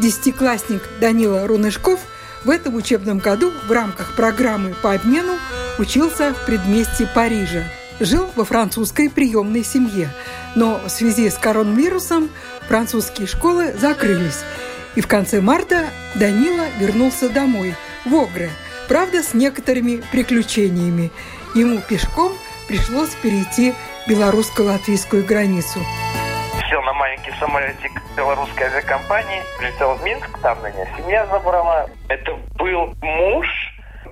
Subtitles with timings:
[0.00, 2.00] Десятиклассник Данила Рунышков
[2.44, 5.34] в этом учебном году в рамках программы по обмену
[5.78, 7.64] учился в предместье Парижа.
[8.00, 10.10] Жил во французской приемной семье,
[10.56, 12.30] но в связи с коронавирусом
[12.66, 14.38] французские школы закрылись.
[14.94, 17.74] И в конце марта Данила вернулся домой,
[18.06, 18.50] в Огре,
[18.88, 21.12] правда, с некоторыми приключениями.
[21.54, 22.32] Ему пешком
[22.68, 23.74] пришлось перейти
[24.08, 25.80] белорусско-латвийскую границу
[27.30, 31.86] маленький самолетик белорусской авиакомпании, прилетел в Минск, там меня семья забрала.
[32.08, 33.46] Это был муж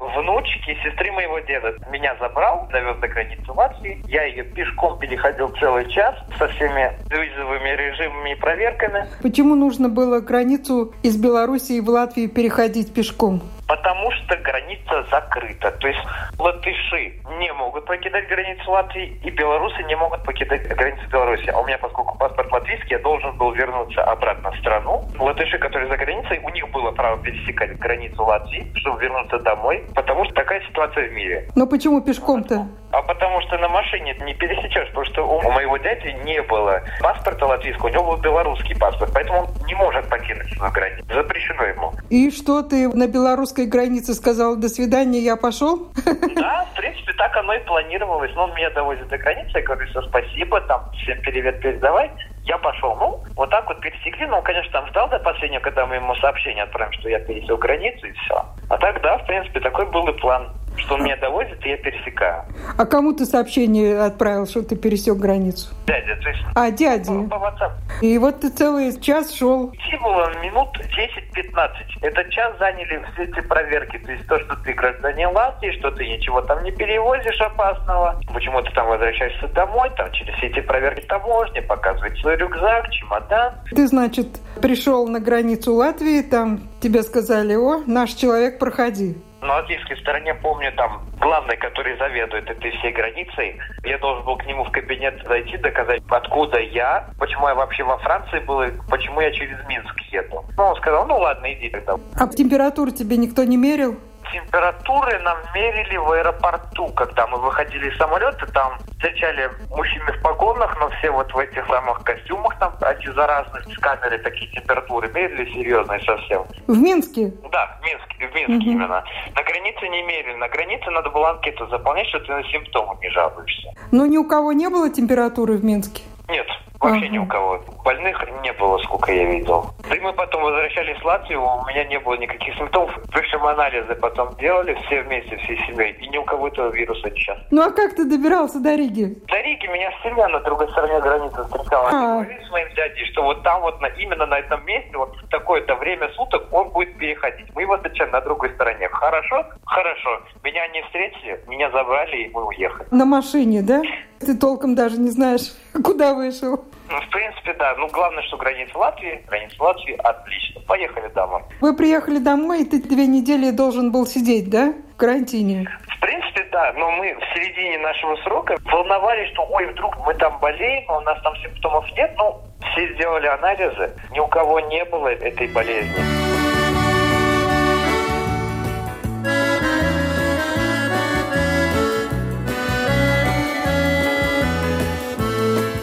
[0.01, 1.75] внучки сестры моего деда.
[1.91, 4.03] Меня забрал, довез до границы Латвии.
[4.07, 9.07] Я ее пешком переходил целый час со всеми визовыми режимами и проверками.
[9.23, 13.43] Почему нужно было границу из Белоруссии в Латвию переходить пешком?
[13.69, 15.71] Потому что граница закрыта.
[15.73, 16.01] То есть
[16.39, 21.51] латыши не могут покидать границу Латвии, и белорусы не могут покидать границу Беларуси.
[21.51, 25.05] А у меня, поскольку паспорт латвийский, я должен был вернуться обратно в страну.
[25.19, 30.25] Латыши, которые за границей, у них было право пересекать границу Латвии, чтобы вернуться домой, потому
[30.25, 31.49] что такая ситуация в мире.
[31.55, 32.67] Но почему пешком-то?
[32.99, 37.47] А потому что на машине не пересечешь, потому что у моего дяди не было паспорта
[37.47, 41.05] латвийского, у него был белорусский паспорт, поэтому он не может покинуть свою границу.
[41.15, 41.93] Запрещено ему.
[42.11, 45.93] И что ты на белорусской границе сказал, до свидания, я пошел?
[46.35, 48.33] Да, в принципе, так оно и планировалось.
[48.35, 52.11] Но он меня довозит до границы, я говорю, все, спасибо, там, всем привет передавай.
[52.47, 54.27] Я пошел, ну, вот так вот пересекли.
[54.27, 58.07] Ну, конечно, там ждал до последнего, когда мы ему сообщение отправим, что я пересек границу
[58.07, 58.45] и все.
[58.71, 60.49] А так, да, в принципе, такой был и план
[60.79, 62.45] что меня довозит, и я пересекаю.
[62.77, 65.69] А кому ты сообщение отправил, что ты пересек границу?
[65.87, 66.43] Дядя, то есть...
[66.55, 67.13] А, дядя.
[67.13, 67.73] По, по WhatsApp.
[68.03, 69.71] И вот ты целый час шел.
[69.71, 71.71] Идти было минут 10-15.
[72.03, 73.99] Этот час заняли все эти проверки.
[73.99, 78.21] То есть то, что ты гражданин Латвии, что ты ничего там не перевозишь опасного.
[78.33, 83.55] Почему ты там возвращаешься домой, там через все эти проверки таможни, показывать свой рюкзак, чемодан.
[83.71, 84.29] Ты, значит,
[84.61, 89.17] пришел на границу Латвии, там тебе сказали, о, наш человек, проходи.
[89.41, 94.45] На латвийской стороне, помню, там главный, который заведует этой всей границей, я должен был к
[94.47, 99.21] нему в кабинет зайти, доказать, откуда я, почему я вообще во Франции был, и почему
[99.21, 100.45] я через Минск еду.
[100.57, 101.97] Ну, он сказал, ну ладно, иди тогда.
[102.17, 103.99] А температуру тебе никто не мерил?
[104.33, 110.77] Температуры нам мерили в аэропорту, когда мы выходили из самолета, там встречали мужчины в погонах,
[110.81, 116.01] но все вот в этих самых костюмах, там антизаразных, с камеры такие температуры мерили серьезные
[116.01, 116.45] совсем.
[116.67, 117.33] В Минске?
[117.51, 118.77] Да, в Минске, в Минске угу.
[118.77, 119.05] именно.
[119.35, 123.11] На границе не мерили, на границе надо было анкету заполнять, что ты на симптомы не
[123.11, 123.69] жалуешься.
[123.91, 126.03] Но ни у кого не было температуры в Минске?
[126.29, 126.47] Нет,
[126.81, 127.09] вообще ага.
[127.09, 127.61] ни у кого.
[127.85, 129.71] Больных не было, сколько я видел.
[129.89, 132.97] Да и мы потом возвращались в Латвию, у меня не было никаких симптомов.
[133.13, 137.39] Причем анализы потом делали все вместе, всей семьей, и ни у кого этого вируса сейчас.
[137.51, 139.17] Ну а как ты добирался до Риги?
[139.27, 141.89] До Риги меня семья на другой стороне границы встречала.
[141.89, 145.17] Они говорили с моим дядей, что вот там вот на, именно на этом месте, вот
[145.17, 147.47] в такое-то время суток он будет переходить.
[147.55, 148.89] Мы его встречаем на другой стороне.
[148.89, 149.45] Хорошо?
[149.65, 150.21] Хорошо.
[150.43, 152.87] Меня не встретили, меня забрали, и мы уехали.
[152.91, 153.83] На машине, да?
[154.21, 155.53] Ты толком даже не знаешь,
[155.85, 156.65] куда вышел.
[156.91, 157.75] Ну, в принципе, да.
[157.77, 159.23] Ну, главное, что граница Латвии.
[159.27, 160.61] Граница Латвии отлично.
[160.63, 161.43] Поехали домой.
[161.61, 164.73] Вы приехали домой, и ты две недели должен был сидеть, да?
[164.95, 165.69] В карантине.
[165.97, 166.73] В принципе, да.
[166.77, 171.01] Но мы в середине нашего срока волновались, что, ой, вдруг мы там болеем, а у
[171.03, 172.13] нас там симптомов нет.
[172.17, 172.41] Ну,
[172.73, 173.93] все сделали анализы.
[174.11, 176.38] Ни у кого не было этой болезни.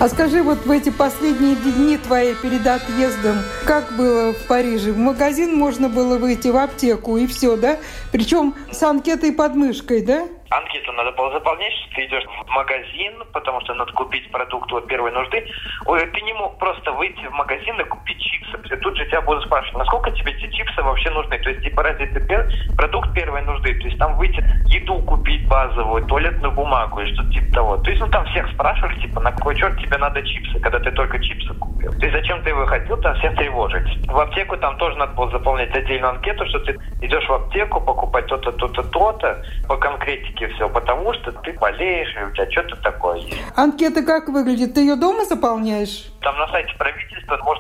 [0.06, 4.92] А скажи, вот в эти последние дни твои перед отъездом, как было в Париже?
[4.92, 7.80] В магазин можно было выйти, в аптеку и все, да?
[8.12, 10.28] Причем с анкетой под мышкой, да?
[10.58, 14.88] Анкету надо было заполнять, что ты идешь в магазин, потому что надо купить продукт вот
[14.88, 15.46] первой нужды.
[15.86, 18.58] Ой, ты не мог просто выйти в магазин и купить чипсы.
[18.78, 21.38] Тут же тебя будут спрашивать, насколько тебе эти чипсы вообще нужны.
[21.40, 22.50] То есть, типа, разве это пер...
[22.78, 23.74] продукт первой нужды?
[23.76, 27.78] То есть, там выйти еду купить базовую, туалетную бумагу и что-то типа того.
[27.78, 30.92] То есть, ну, там всех спрашиваешь, типа, на какой черт тебе надо чипсы, когда ты
[30.92, 31.75] только чипсы купил.
[31.94, 34.08] Есть, зачем ты выходил, там всех тревожить.
[34.08, 38.28] В аптеку там тоже надо было заполнять отдельную анкету, что ты идешь в аптеку покупать
[38.28, 43.18] то-то, то-то, то-то по конкретике все потому что ты болеешь, и у тебя что-то такое
[43.20, 43.42] есть.
[43.56, 44.74] Анкета как выглядит?
[44.74, 46.12] Ты ее дома заполняешь?
[46.22, 47.55] Там на сайте правительства можно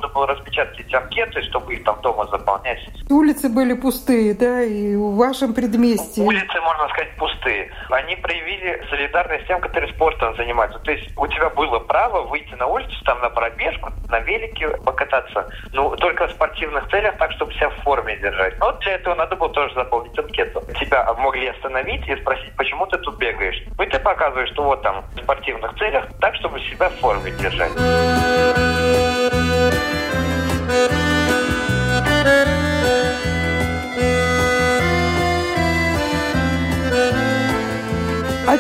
[0.78, 2.80] эти анкеты, чтобы их там дома заполнять.
[3.10, 6.24] Улицы были пустые, да, и в вашем предместье?
[6.24, 7.72] Улицы, можно сказать, пустые.
[7.90, 10.80] Они проявили солидарность тем, которые спортом занимаются.
[10.80, 15.50] То есть у тебя было право выйти на улицу, там на пробежку, на велике покататься,
[15.74, 18.58] ну, только в спортивных целях, так, чтобы себя в форме держать.
[18.60, 20.64] Но вот для этого надо было тоже заполнить анкету.
[20.80, 23.62] Тебя могли остановить и спросить, почему ты тут бегаешь.
[23.80, 27.72] И ты показываешь, что вот там в спортивных целях, так, чтобы себя в форме держать.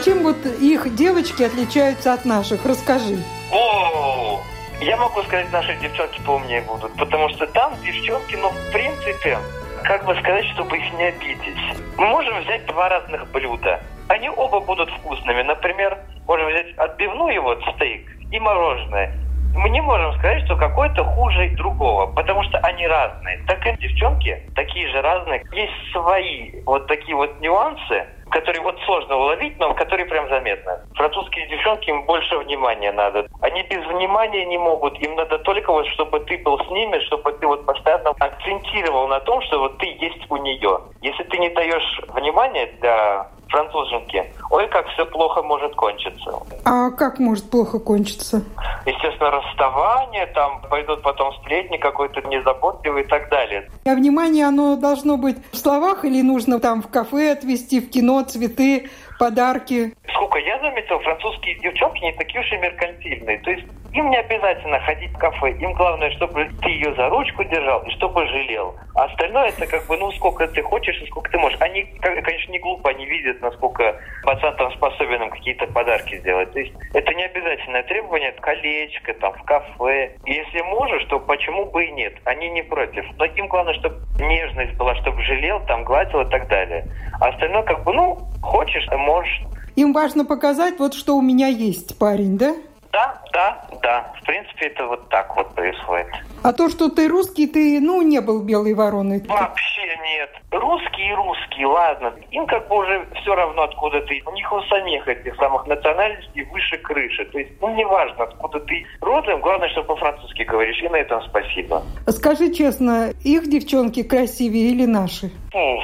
[0.05, 2.63] Чем вот их девочки отличаются от наших?
[2.63, 3.17] Расскажи.
[3.51, 4.39] О,
[4.79, 9.39] я могу сказать, наши девчонки поумнее будут, потому что там девчонки, ну, в принципе,
[9.83, 11.57] как бы сказать, чтобы их не обидеть.
[11.97, 13.81] Мы можем взять два разных блюда.
[14.07, 15.41] Они оба будут вкусными.
[15.41, 15.97] Например,
[16.27, 19.11] можем взять отбивную вот стейк и мороженое.
[19.55, 23.43] Мы не можем сказать, что какой-то хуже другого, потому что они разные.
[23.47, 25.43] Так и девчонки такие же разные.
[25.53, 30.73] Есть свои вот такие вот нюансы, которые вот сложно уловить, но которые прям заметны.
[30.95, 33.27] Французские девчонки, им больше внимания надо.
[33.39, 34.99] Они без внимания не могут.
[34.99, 39.21] Им надо только вот, чтобы ты был с ними, чтобы ты вот постоянно акцентировал на
[39.21, 40.81] том, что вот ты есть у нее.
[41.01, 46.31] Если ты не даешь внимания для француженки, ой, как все плохо может кончиться.
[46.65, 48.43] А как может плохо кончиться?
[48.85, 53.69] Естественно, расставание, там пойдут потом сплетни какой-то незаботливый и так далее.
[53.85, 58.23] А внимание, оно должно быть в словах или нужно там в кафе отвезти, в кино,
[58.23, 59.95] цветы, подарки?
[60.13, 63.39] Сколько я заметил, французские девчонки не такие уж и меркантильные.
[63.39, 65.51] То есть им не обязательно ходить в кафе.
[65.53, 68.75] Им главное, чтобы ты ее за ручку держал и чтобы жалел.
[68.93, 71.59] А остальное это как бы, ну, сколько ты хочешь и сколько ты можешь.
[71.61, 76.51] Они, конечно, не глупо, они видят, насколько пацан там способен им какие-то подарки сделать.
[76.51, 80.17] То есть это не обязательное требование, это колечко, там, в кафе.
[80.25, 82.15] Если можешь, то почему бы и нет?
[82.25, 83.05] Они не против.
[83.17, 86.85] Но им главное, чтобы нежность была, чтобы жалел, там, гладил и так далее.
[87.21, 89.41] А остальное как бы, ну, хочешь, можешь.
[89.77, 92.55] Им важно показать, вот что у меня есть парень, да?
[92.95, 94.13] Да, да, да.
[94.21, 96.07] В принципе, это вот так вот происходит.
[96.43, 99.21] А то, что ты русский, ты, ну, не был белой вороной.
[99.27, 100.29] Вообще нет.
[100.49, 102.13] Русские и русские, ладно.
[102.31, 104.23] Им как бы уже все равно, откуда ты.
[104.25, 107.25] У них у самих этих самых национальностей выше крыши.
[107.25, 110.81] То есть, ну, неважно, откуда ты родом, главное, что по-французски говоришь.
[110.81, 111.83] И на этом спасибо.
[112.07, 115.31] Скажи честно, их девчонки красивее или наши?
[115.53, 115.83] Уф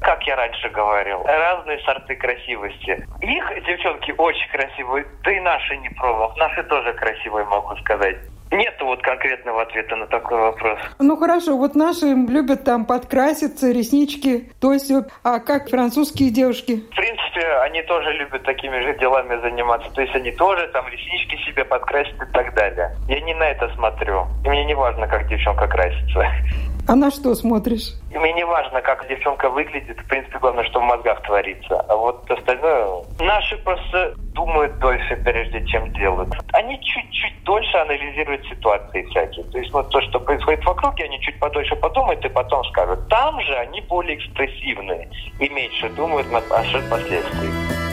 [0.00, 3.06] как я раньше говорил, разные сорты красивости.
[3.20, 6.32] Их девчонки очень красивые, да и наши не пробовал.
[6.36, 8.16] Наши тоже красивые, могу сказать.
[8.52, 10.78] Нет вот конкретного ответа на такой вопрос.
[11.00, 14.92] Ну хорошо, вот наши любят там подкраситься, реснички, то есть,
[15.24, 16.84] а как французские девушки?
[16.92, 21.36] В принципе, они тоже любят такими же делами заниматься, то есть они тоже там реснички
[21.44, 22.96] себе подкрасят и так далее.
[23.08, 26.24] Я не на это смотрю, и мне не важно, как девчонка красится.
[26.88, 27.94] А на что смотришь?
[28.14, 29.98] Мне не важно, как девчонка выглядит.
[29.98, 31.80] В принципе, главное, что в мозгах творится.
[31.88, 33.02] А вот остальное...
[33.18, 36.32] Наши просто думают дольше, прежде чем делают.
[36.52, 39.44] Они чуть-чуть дольше анализируют ситуации всякие.
[39.46, 43.08] То есть вот то, что происходит вокруг, они чуть подольше подумают и потом скажут.
[43.08, 45.08] Там же они более экспрессивные
[45.40, 47.85] и меньше думают над последствиями.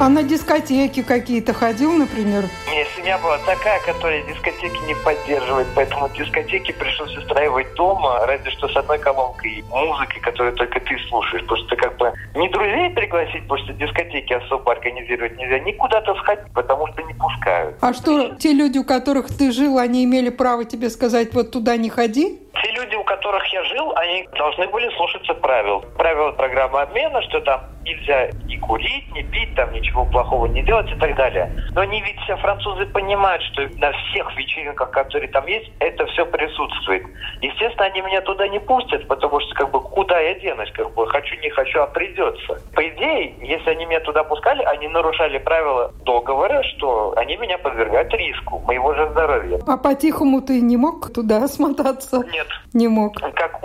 [0.00, 2.44] А на дискотеки какие-то ходил, например?
[2.70, 8.66] Нет, семья была такая, которая дискотеки не поддерживает, поэтому дискотеки пришлось устраивать дома, разве что
[8.68, 11.42] с одной колонкой музыки, которую только ты слушаешь.
[11.42, 16.14] Потому что как бы не друзей пригласить, потому что дискотеки особо организировать нельзя, ни куда-то
[16.14, 17.76] сходить, потому что не пускают.
[17.82, 21.76] А что, те люди, у которых ты жил, они имели право тебе сказать, вот туда
[21.76, 22.38] не ходи?
[22.62, 25.84] Те люди, у которых я жил, они должны были слушаться правил.
[25.96, 30.90] Правила программы обмена, что там нельзя ни курить, ни пить, там ничего плохого не делать
[30.90, 31.50] и так далее.
[31.72, 36.26] Но они ведь все французы понимают, что на всех вечеринках, которые там есть, это все
[36.26, 37.04] присутствует.
[37.40, 41.06] Естественно, они меня туда не пустят, потому что как бы куда я денусь, как бы
[41.08, 42.58] хочу не хочу, а придется.
[42.74, 48.10] По идее, если они меня туда пускали, они нарушали правила договора, что они меня подвергают
[48.14, 49.60] риску моего же здоровья.
[49.66, 52.22] А по-тихому ты не мог туда смотаться?
[52.32, 52.46] Нет.
[52.72, 53.20] Не мог.
[53.34, 53.59] Как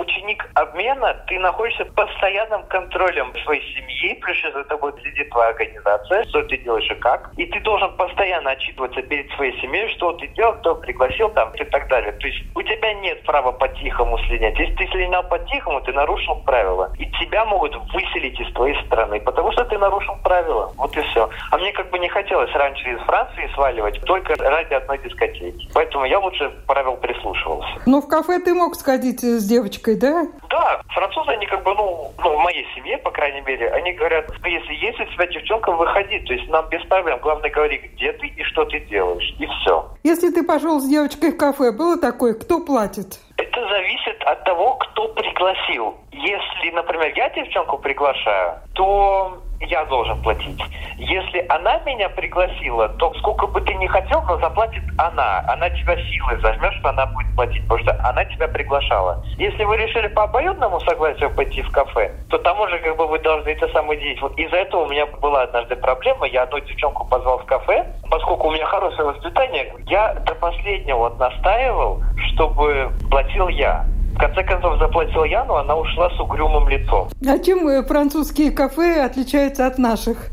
[0.55, 6.41] обмена, ты находишься под постоянным контролем своей семьи, плюс за тобой следит твоя организация, что
[6.43, 7.31] ты делаешь и как.
[7.37, 11.63] И ты должен постоянно отчитываться перед своей семьей, что ты делал, кто пригласил там и
[11.65, 12.13] так далее.
[12.13, 14.57] То есть у тебя нет права по-тихому слинять.
[14.57, 16.91] Если ты слинял по-тихому, ты нарушил правила.
[16.97, 20.71] И тебя могут выселить из твоей страны, потому что ты нарушил правила.
[20.77, 21.29] Вот и все.
[21.51, 25.69] А мне как бы не хотелось раньше из Франции сваливать только ради одной дискотеки.
[25.73, 27.69] Поэтому я лучше правил прислушивался.
[27.85, 30.27] Но в кафе ты мог сходить с девочкой, да?
[30.49, 30.81] Да?
[30.89, 34.49] Французы, они как бы, ну, ну, в моей семье, по крайней мере, они говорят, ну,
[34.49, 38.27] если есть у тебя девчонка, выходи, то есть нам без проблем, главное говори, где ты
[38.27, 39.89] и что ты делаешь, и все.
[40.03, 43.19] Если ты пошел с девочкой в кафе, было такое, кто платит?
[43.37, 45.95] Это зависит от того, кто пригласил.
[46.11, 50.61] Если, например, я девчонку приглашаю, то я должен платить.
[50.97, 55.43] Если она меня пригласила, то сколько бы ты ни хотел, но заплатит она.
[55.47, 59.21] Она тебя силой займет, что она будет платить, потому что она тебя приглашала.
[59.37, 63.19] Если вы решили по обоюдному согласию пойти в кафе, то там уже как бы вы
[63.19, 64.21] должны это самое делать.
[64.21, 66.27] Вот из-за этого у меня была однажды проблема.
[66.27, 71.19] Я одну девчонку позвал в кафе, поскольку у меня хорошее воспитание, я до последнего вот
[71.19, 72.01] настаивал,
[72.33, 73.85] чтобы платил я.
[74.15, 77.09] В конце концов заплатил я, но она ушла с угрюмым лицом.
[77.27, 80.29] А чем э, французские кафе отличаются от наших?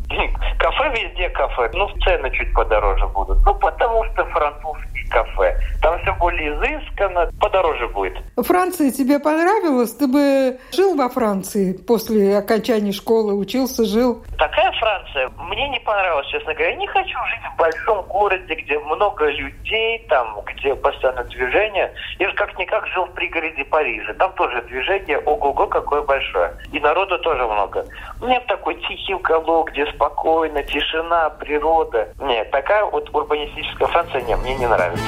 [0.59, 3.39] Кафе везде кафе, ну цены чуть подороже будут.
[3.45, 5.57] Ну потому что французские кафе.
[5.83, 8.17] Там все более изысканно, подороже будет.
[8.37, 9.95] Франция тебе понравилась?
[9.95, 14.25] Ты бы жил во Франции после окончания школы, учился, жил?
[14.39, 16.71] Такая Франция мне не понравилась, честно говоря.
[16.71, 21.93] Я не хочу жить в большом городе, где много людей, там, где постоянно движение.
[22.19, 24.15] Я же как-никак жил в пригороде Парижа.
[24.15, 26.53] Там тоже движение, ого-го, какое большое.
[26.73, 27.85] И народу тоже много.
[28.21, 32.09] Меня такой тихий уголок, где спокойно, тишина, природа.
[32.21, 35.02] Нет, такая вот урбанистическая Франция, нет, мне не нравится.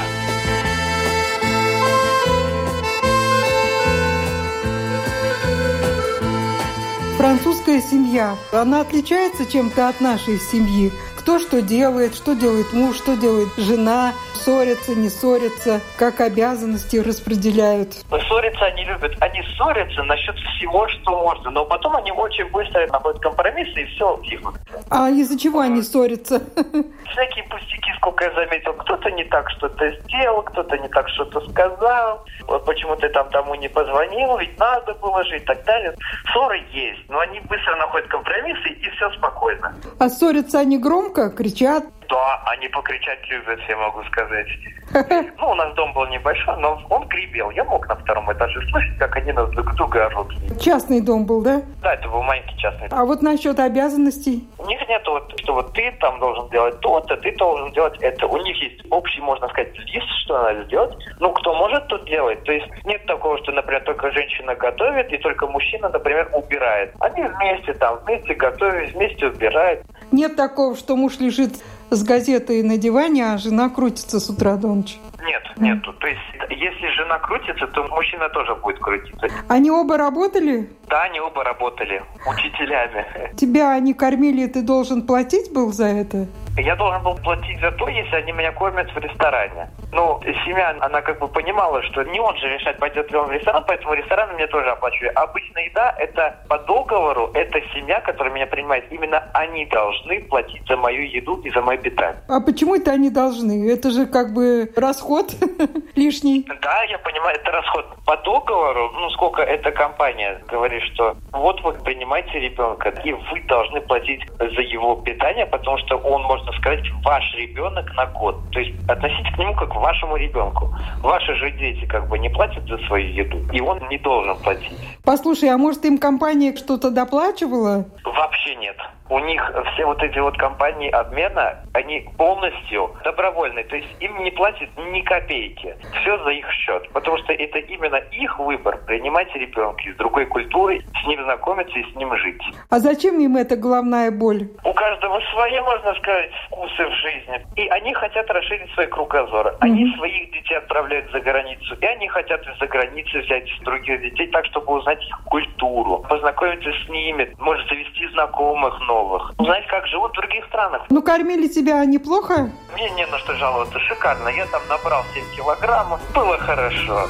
[7.17, 10.91] Французская семья, она отличается чем-то от нашей семьи?
[11.25, 17.93] Кто что делает, что делает муж, что делает жена, ссорятся, не ссорятся, как обязанности распределяют.
[17.93, 19.17] Ссориться они любят.
[19.21, 24.21] Они ссорятся насчет всего, что можно, но потом они очень быстро находят компромиссы и все
[24.23, 24.55] тихнут.
[24.91, 26.43] А из-за чего они ссорятся?
[27.11, 28.73] Всякие пустяки, сколько я заметил.
[28.73, 32.23] Кто-то не так что-то сделал, кто-то не так что-то сказал.
[32.47, 35.95] Вот почему ты там тому не позвонил, ведь надо было же и так далее.
[36.31, 39.73] Ссоры есть, но они быстро находят компромиссы и все спокойно.
[39.97, 41.85] А ссорятся они громко, кричат?
[42.09, 44.47] Да, они покричать любят, я могу сказать.
[45.39, 47.49] Ну, у нас дом был небольшой, но он гребел.
[47.49, 50.33] Я мог на втором этаже слышать, как они нас друг друга орут.
[50.61, 51.61] Частный дом был, да?
[51.81, 52.99] Да, это был маленький частный дом.
[52.99, 54.47] А вот насчет обязанностей?
[54.57, 58.27] У них нет вот, что вот ты там должен делать то-то, ты должен делать это.
[58.27, 60.95] У них есть общий, можно сказать, лист, что надо сделать.
[61.19, 62.43] Ну, кто может, тот делает.
[62.43, 66.93] То есть нет такого, что, например, только женщина готовит, и только мужчина, например, убирает.
[66.99, 69.83] Они вместе там, вместе готовят, вместе убирают.
[70.11, 71.55] Нет такого, что муж лежит
[71.89, 74.97] с газетой на диване, а жена крутится с утра до ночи?
[75.25, 75.93] Нет, нету.
[75.93, 79.27] То есть, если жена крутится, то мужчина тоже будет крутиться.
[79.49, 80.69] Они оба работали?
[80.87, 83.05] Да, они оба работали учителями.
[83.35, 86.27] Тебя они кормили, ты должен платить был за это?
[86.57, 89.69] Я должен был платить за то, если они меня кормят в ресторане.
[89.91, 93.31] Ну, семья, она как бы понимала, что не он же решать, пойдет ли он в
[93.31, 95.17] ресторан, поэтому ресторан мне тоже оплачивает.
[95.17, 98.85] Обычная еда, это по договору, это семья, которая меня принимает.
[98.89, 102.21] Именно они должны платить за мою еду и за мое питание.
[102.29, 103.69] А почему это они должны?
[103.69, 105.14] Это же как бы расход
[105.95, 106.45] лишний.
[106.61, 107.85] Да, я понимаю, это расход.
[108.05, 113.81] По договору, ну, сколько эта компания говорит, что вот вы принимаете ребенка, и вы должны
[113.81, 118.37] платить за его питание, потому что он можно сказать, ваш ребенок на год.
[118.51, 120.73] То есть относитесь к нему как к вашему ребенку.
[121.01, 124.77] Ваши же дети как бы не платят за свою еду, и он не должен платить.
[125.03, 127.85] Послушай, а может им компания что-то доплачивала?
[128.03, 128.77] Вообще нет
[129.09, 129.41] у них
[129.73, 135.01] все вот эти вот компании обмена, они полностью добровольные, то есть им не платят ни
[135.01, 135.75] копейки.
[136.01, 140.81] Все за их счет, потому что это именно их выбор принимать ребенка из другой культуры,
[141.01, 142.41] с ним знакомиться и с ним жить.
[142.69, 144.49] А зачем им эта головная боль?
[144.63, 147.45] У каждого свои, можно сказать, вкусы в жизни.
[147.55, 149.55] И они хотят расширить свой кругозор.
[149.59, 149.97] Они mm-hmm.
[149.97, 154.73] своих детей отправляют за границу, и они хотят из-за границы взять других детей так, чтобы
[154.73, 159.33] узнать их культуру, познакомиться с ними, может завести знакомых, но новых.
[159.37, 160.83] Узнать, как живут в других странах.
[160.89, 162.49] Ну, кормили тебя неплохо?
[162.73, 163.77] Мне не на что жаловаться.
[163.79, 164.29] Шикарно.
[164.29, 165.99] Я там набрал 7 килограммов.
[166.13, 167.07] Было хорошо.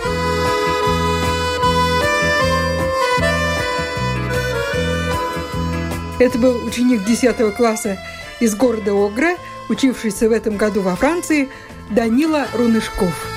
[6.18, 7.98] Это был ученик 10 класса
[8.40, 9.36] из города Огра,
[9.70, 11.50] учившийся в этом году во Франции,
[11.90, 13.35] Данила Рунышков.